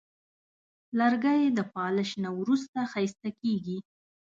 لرګی 0.99 1.41
د 1.57 1.59
پالش 1.73 2.09
نه 2.23 2.29
وروسته 2.39 2.79
ښایسته 2.91 3.29
کېږي. 3.41 3.77